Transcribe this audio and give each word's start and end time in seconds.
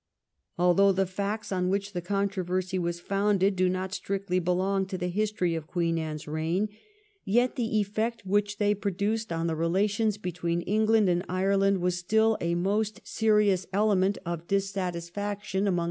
Although 0.57 0.93
the 0.93 1.05
facts 1.05 1.51
on 1.51 1.69
which 1.69 1.93
the 1.93 2.01
controversy 2.01 2.79
was 2.79 2.99
founded 2.99 3.55
do 3.55 3.69
not 3.69 3.93
strictly 3.93 4.39
belong 4.39 4.87
to 4.87 4.97
the 4.97 5.09
history 5.09 5.53
of 5.53 5.67
Queen 5.67 5.99
Anne's 5.99 6.27
reign, 6.27 6.69
yet 7.23 7.55
the 7.55 7.77
effect 7.79 8.25
which 8.25 8.57
they 8.57 8.73
produced 8.73 9.31
on 9.31 9.45
the 9.45 9.55
relations 9.55 10.17
between 10.17 10.61
England 10.63 11.07
and 11.07 11.23
Ireland 11.29 11.81
was 11.81 11.99
still 11.99 12.35
a 12.41 12.55
most 12.55 13.01
serious 13.03 13.67
element 13.71 14.17
of 14.25 14.47
dissatisfaction 14.47 14.79
among 14.79 15.09
1691 15.13 15.29
THE 15.29 15.43
TJREATY 15.43 15.59
OF 15.67 15.73
LIMERICK. 15.75 15.79